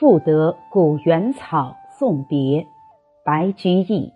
[0.00, 2.66] 赋得古原草送别，
[3.22, 4.14] 白居易。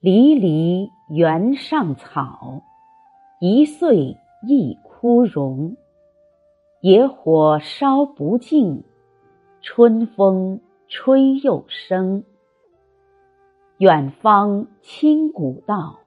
[0.00, 2.62] 离离原上草，
[3.40, 4.16] 一岁
[4.48, 5.76] 一枯荣。
[6.80, 8.82] 野火烧不尽，
[9.60, 12.24] 春风吹又生。
[13.76, 15.98] 远芳侵古道，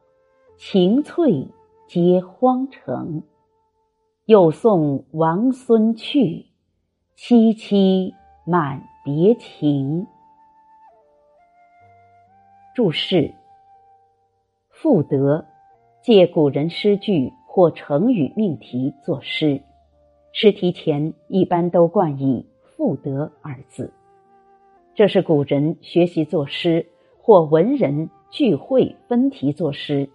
[0.58, 1.48] 晴翠
[1.86, 3.22] 接荒城。
[4.26, 6.47] 又送王孙去，
[7.20, 8.14] 萋萋
[8.46, 10.06] 满别情。
[12.76, 13.34] 注释：
[14.70, 15.44] 赋得，
[16.04, 19.64] 借古人诗句或成语命题作诗，
[20.32, 22.46] 诗题前一般都冠以
[22.78, 23.92] “赋得”二字。
[24.94, 26.86] 这是古人学习作诗，
[27.18, 30.08] 或文人聚会分题作诗，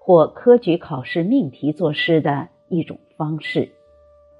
[0.00, 2.98] 或科举考试命题作诗的一种。
[3.16, 3.70] 方式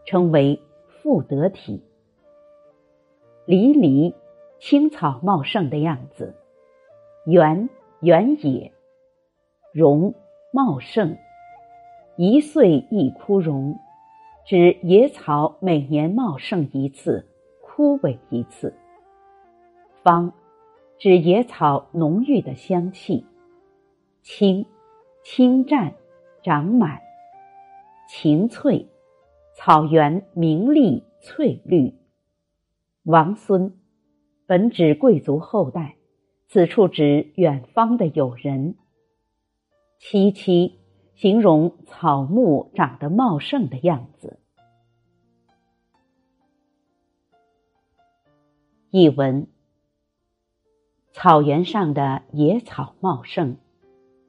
[0.07, 1.81] 称为赋得体。
[3.51, 4.15] 离离，
[4.61, 6.35] 青草茂盛的样子；
[7.27, 8.71] 原原野，
[9.73, 10.15] 荣
[10.53, 11.17] 茂盛。
[12.17, 13.77] 一岁一枯荣，
[14.47, 17.27] 指野草每年茂盛一次，
[17.61, 18.73] 枯萎一次。
[20.05, 20.33] 芳，
[20.97, 23.27] 指野草浓郁的香气。
[24.23, 24.65] 青，
[25.25, 25.93] 青湛，
[26.45, 27.01] 长满。
[28.09, 28.87] 晴翠，
[29.57, 31.93] 草原明丽翠绿。
[33.05, 33.79] 王孙，
[34.45, 35.97] 本指贵族后代，
[36.49, 38.77] 此处指远方的友人。
[39.99, 40.75] 萋萋，
[41.15, 44.39] 形容草木长得茂盛的样子。
[48.91, 49.47] 译文：
[51.13, 53.57] 草原上的野草茂盛，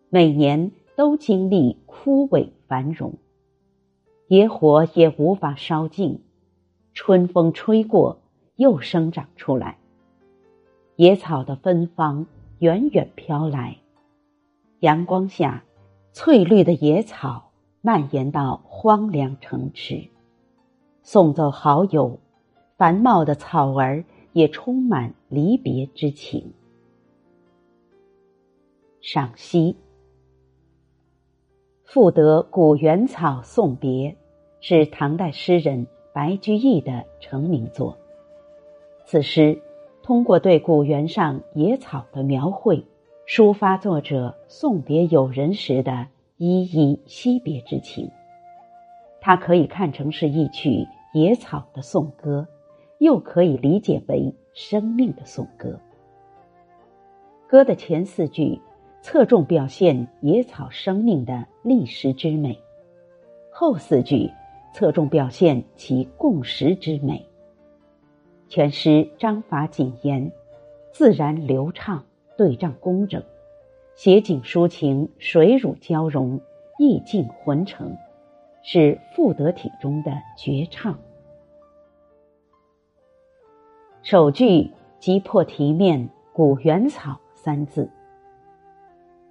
[0.09, 3.15] 每年都经历枯萎繁荣。
[4.27, 6.23] 野火也无法烧尽，
[6.93, 8.20] 春风吹过，
[8.61, 9.79] 又生长出来。
[10.95, 12.27] 野草的芬芳
[12.59, 13.75] 远远飘来，
[14.81, 15.63] 阳光下，
[16.13, 17.51] 翠绿的野草
[17.81, 20.07] 蔓延到荒凉城池。
[21.01, 22.19] 送走好友，
[22.77, 26.53] 繁茂的草儿也充满离别之情。
[29.01, 29.75] 赏析：
[31.83, 34.15] 赋得古原草送别。
[34.63, 37.97] 是唐代诗人白居易的成名作。
[39.11, 39.61] 此诗
[40.01, 42.81] 通过对古原上野草的描绘，
[43.27, 46.07] 抒发作者送别友人时的
[46.37, 48.09] 依依惜别之情。
[49.19, 52.47] 它可以看成是一曲野草的颂歌，
[52.99, 55.77] 又可以理解为生命的颂歌。
[57.49, 58.61] 歌的前四句
[59.01, 62.57] 侧重表现野草生命的历史之美，
[63.51, 64.31] 后四句。
[64.73, 67.25] 侧重表现其共识之美。
[68.51, 70.29] 全诗章法谨严，
[70.91, 72.03] 自然流畅，
[72.35, 73.23] 对仗工整，
[73.95, 76.37] 写景抒情，水乳交融，
[76.77, 77.95] 意境浑成，
[78.61, 80.99] 是赋得体中的绝唱。
[84.03, 84.69] 首句
[84.99, 87.89] 即破题面“古原草”三字，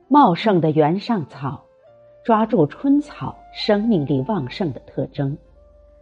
[0.09, 1.63] 茂盛的原上草。
[2.23, 5.37] 抓住春草生命力旺盛的特征，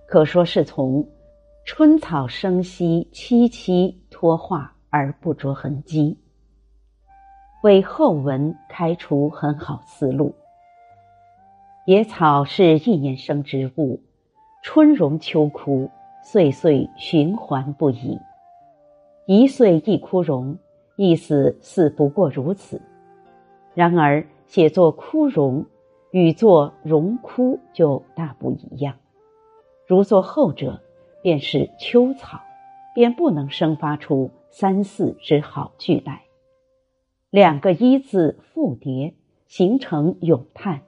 [0.06, 1.04] 可说是从
[1.70, 6.16] 春草生息萋萋脱化而不着痕迹，
[7.62, 10.34] 为后文开出很好思路。
[11.84, 14.00] 野草是一年生植物，
[14.62, 15.90] 春荣秋枯，
[16.24, 18.18] 岁岁循环不已。
[19.26, 20.56] 一岁一枯荣，
[20.96, 22.80] 意思似不过如此。
[23.74, 25.66] 然而写作枯荣。
[26.12, 28.94] 与作荣枯就大不一样，
[29.86, 30.80] 如作后者，
[31.22, 32.40] 便是秋草，
[32.94, 36.22] 便不能生发出三四只好句来。
[37.30, 39.14] 两个一字复叠，
[39.46, 40.82] 形成咏叹，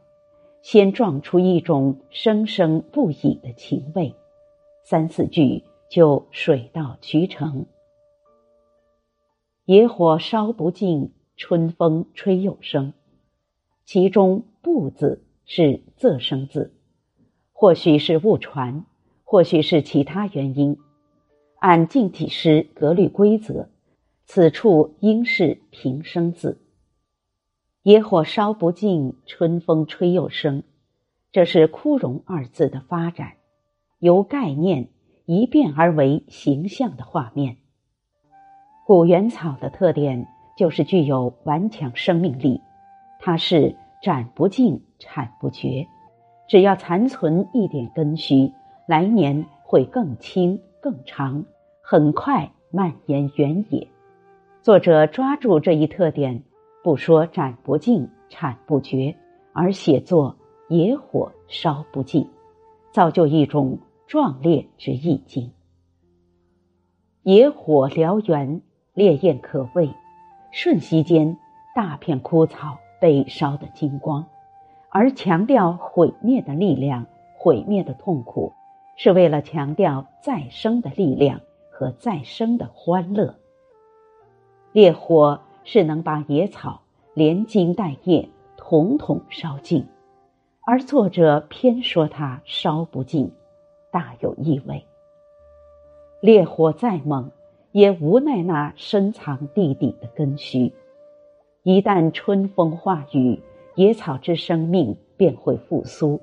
[0.62, 4.15] 先撞出一种生生不已的情味，
[4.85, 7.67] 三四句就水到渠成。
[9.65, 12.93] 野火烧不尽，春风吹又生，
[13.85, 14.44] 其中。
[14.62, 16.75] 不字是仄声字，
[17.55, 18.85] 或许是误传，
[19.31, 20.77] 或许是其他原因。
[21.61, 23.69] 按近体诗格律规则，
[24.27, 26.61] 此处应是平声字。
[27.85, 30.65] 野火烧不尽，春风吹又生，
[31.31, 33.35] 这是枯荣二字的发展，
[34.00, 34.88] 由概念
[35.27, 37.59] 一变而为形象的画面。
[38.85, 42.61] 古原草的特点就是具有顽强生命力，
[43.21, 43.77] 它是。
[44.03, 45.87] 斩不尽，铲不绝，
[46.49, 48.50] 只要残存一点根须，
[48.90, 51.44] 来年会更青更长，
[51.81, 53.87] 很快蔓延原野。
[54.62, 56.42] 作者抓住这一特点，
[56.82, 59.14] 不说斩不尽、铲不绝，
[59.52, 60.34] 而写作
[60.69, 62.28] 野火烧不尽，
[62.90, 63.78] 造就一种
[64.08, 65.52] 壮烈之意境。
[67.22, 68.60] 野火燎原，
[68.93, 69.90] 烈焰可畏，
[70.50, 71.38] 瞬息间，
[71.76, 74.26] 大片枯草被烧得精光。
[74.88, 77.06] 而强调毁灭的力量、
[77.38, 78.52] 毁灭的痛苦，
[79.02, 83.35] 是为了强调再生的力量和再生的欢乐。
[84.73, 86.82] 烈火是能把野草
[87.14, 89.87] 连茎带叶统统烧尽，
[90.67, 93.32] 而作者偏说它烧不尽，
[93.91, 94.85] 大有意味。
[96.20, 97.31] 烈火再猛，
[97.73, 100.75] 也无奈那深藏地底的根须，
[101.62, 103.41] 一旦春风化雨。
[103.76, 106.20] 野草之生命便会复苏，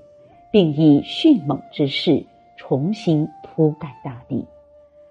[0.51, 2.23] 并以迅猛之势
[2.57, 4.45] 重新铺盖大地，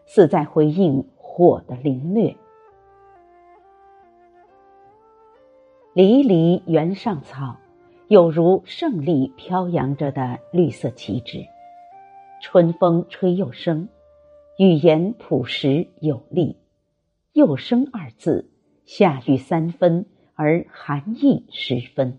[0.05, 2.37] 似在回应火的凌虐。
[5.95, 7.57] 离离原上草，
[8.09, 11.47] 有如胜利飘扬着的绿色旗帜。
[12.43, 13.89] 春风吹又生，
[14.59, 16.59] 语言朴实有力。
[17.33, 18.51] 又生二字，
[18.85, 22.19] 下雨三分，而含义十分。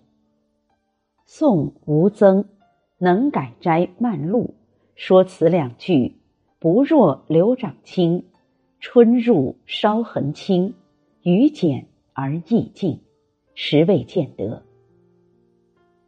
[1.26, 2.50] 宋吴曾
[2.98, 4.56] 能改斋漫录
[4.98, 6.16] 说此两句，
[6.58, 8.26] 不若柳长青
[8.82, 10.74] “春入烧痕清，
[11.22, 13.00] 雨减而意静”，
[13.54, 14.64] 实未见得。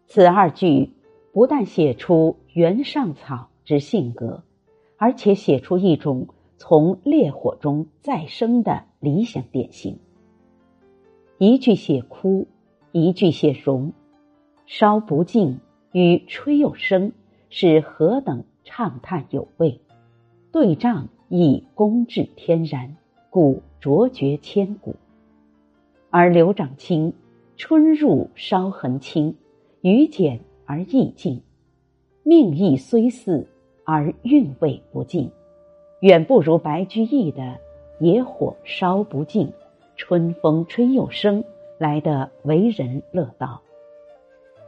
[0.08, 0.90] 此二句
[1.32, 4.42] 不但写出原上草之性格，
[4.98, 6.28] 而且写出一种
[6.58, 10.00] 从烈火中再生的理想典型。
[11.38, 12.48] 一句写枯，
[12.92, 13.94] 一句写荣。
[14.66, 15.60] 烧不尽
[15.92, 17.12] 与吹又生
[17.52, 19.82] 是何等畅叹有味，
[20.52, 22.96] 对仗亦工致天然，
[23.32, 24.96] 故卓绝千古。
[26.12, 27.12] 而刘长卿
[27.58, 29.36] “春入烧痕清，
[29.82, 31.42] 雨减而意静”，
[32.22, 33.48] 命意虽似，
[33.84, 35.32] 而韵味不尽，
[36.02, 37.58] 远不如白居易的
[38.00, 39.52] “野火烧不尽，
[39.96, 41.44] 春风吹又生”
[41.80, 43.60] 来的为人乐道。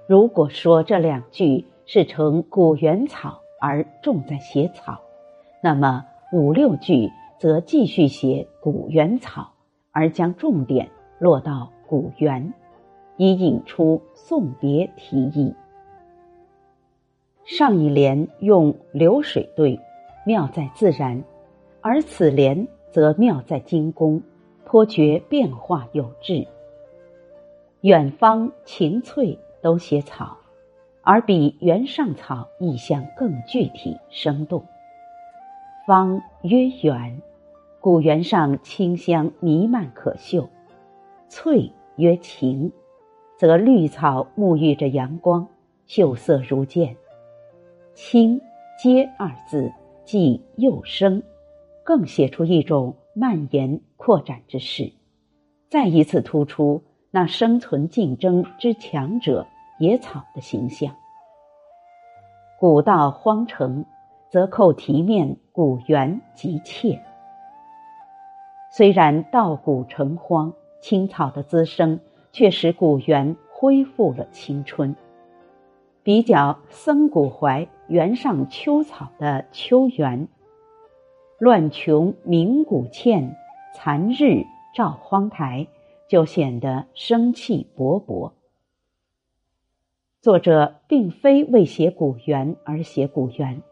[0.07, 4.99] 如果说这两句是成古原草而重在写草，
[5.61, 6.03] 那么
[6.33, 9.53] 五六句则继续写古原草，
[9.91, 12.53] 而将重点落到古原，
[13.15, 15.55] 以引出送别题意。
[17.45, 19.79] 上一联用流水对，
[20.25, 21.21] 妙在自然；
[21.81, 24.21] 而此联则妙在精工，
[24.65, 26.47] 颇觉变化有致。
[27.81, 29.39] 远方晴翠。
[29.63, 30.39] 都写草，
[31.03, 34.63] 而比原上草意象更具体生动。
[35.87, 37.21] 方曰远，
[37.79, 40.47] 古原上清香弥漫可嗅；
[41.27, 42.71] 翠曰晴，
[43.37, 45.47] 则绿草沐浴着阳光，
[45.87, 46.95] 秀色如见。
[47.93, 48.39] 清
[48.81, 49.71] 接二字
[50.05, 51.23] 即又生，
[51.83, 54.93] 更写出一种蔓延扩展之势，
[55.67, 56.83] 再一次突出。
[57.13, 59.45] 那生存竞争之强者
[59.81, 60.95] 野草的形象。
[62.59, 63.83] 古道荒城，
[64.29, 67.01] 则扣题面古原及切。
[68.71, 71.99] 虽然稻谷成荒，青草的滋生
[72.31, 74.95] 却使古原恢复了青春。
[76.03, 80.27] 比较僧古怀原上秋草的秋园，
[81.39, 83.35] 乱琼鸣古堑，
[83.73, 84.45] 残日
[84.75, 85.65] 照荒台。
[86.07, 88.33] 就显得生气勃勃。
[90.21, 93.63] 作者并非为写古原而写古原，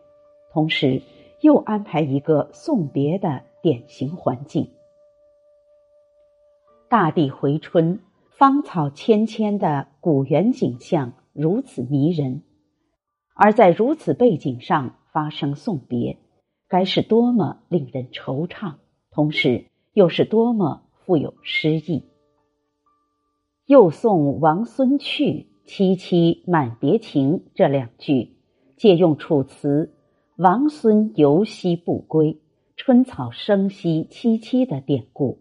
[0.51, 1.03] 同时
[1.41, 4.71] 又安排一个送别的典型环境。
[6.89, 7.99] 大地回春、
[8.31, 12.41] 芳草芊芊的古原景象如此迷人，
[13.35, 16.17] 而在如此背景上发生送别，
[16.67, 18.73] 该是多么令人惆怅，
[19.11, 22.05] 同时又是多么富有诗意。
[23.67, 27.43] 又送王孙去，萋萋满别情。
[27.53, 28.33] 这两句
[28.75, 29.93] 借用楚辞
[30.35, 32.39] “王孙犹兮不归，
[32.75, 35.37] 春草生兮萋萋”的典故，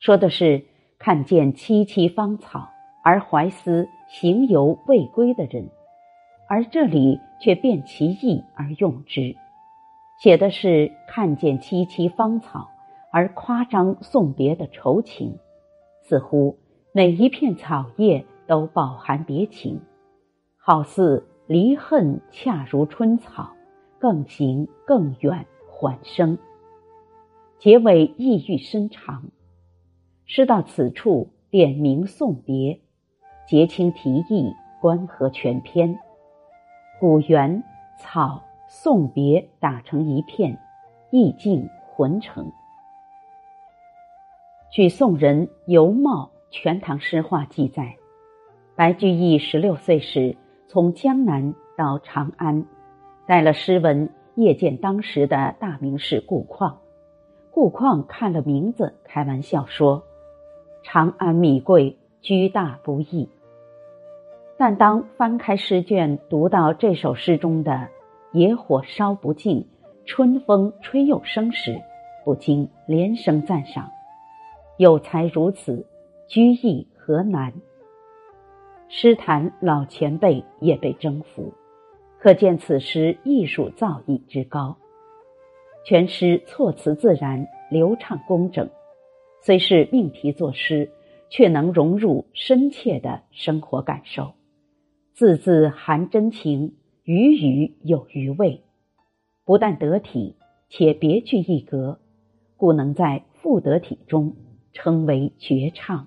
[0.00, 0.64] 说的是
[0.98, 2.68] 看见萋萋芳草
[3.04, 5.68] 而怀思行游未归的人，
[6.48, 9.36] 而这里却变其意而用之，
[10.20, 12.68] 写的是看见萋萋芳草
[13.12, 15.38] 而夸张送别的愁情，
[16.02, 16.58] 似乎。
[16.90, 19.80] 每一片草叶都饱含别情，
[20.56, 23.50] 好似离恨恰如春草，
[23.98, 26.38] 更行更远还生。
[27.58, 29.24] 结尾意欲深长。
[30.24, 32.80] 诗到此处点名送别，
[33.46, 35.98] 结清题意，关合全篇。
[37.00, 37.62] 古原
[37.98, 40.58] 草送别打成一片，
[41.10, 42.50] 意境浑成。
[44.70, 47.96] 据宋人尤茂《全唐诗话》记载，
[48.78, 50.36] 白居易十六岁时
[50.68, 52.64] 从江南到长安，
[53.26, 56.78] 带了诗文谒见当时的大名士顾况。
[57.50, 60.04] 顾况看了名字，开玩笑说
[60.84, 63.28] ：“长安米贵，居大不易。”
[64.56, 67.88] 但当翻开诗卷，读到这首诗中的
[68.30, 69.66] “野火烧不尽，
[70.06, 71.80] 春风吹又生”时，
[72.24, 73.90] 不禁连声赞赏。
[74.76, 75.84] 有才如此，
[76.28, 77.52] 居易何难？
[78.88, 81.52] 诗坛老前辈也被征服，
[82.18, 84.76] 可见此诗艺术造诣之高。
[85.84, 88.68] 全诗措辞自然、流畅工整，
[89.42, 90.90] 虽是命题作诗，
[91.30, 94.32] 却能融入深切的生活感受，
[95.14, 98.62] 字字含真情，语语有余味，
[99.44, 100.34] 不但得体，
[100.68, 102.00] 且别具一格，
[102.56, 104.34] 故能在赋得体中。
[104.70, 106.06] 称为绝唱。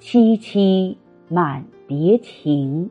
[0.00, 0.96] 萋萋
[1.28, 2.90] 满别情。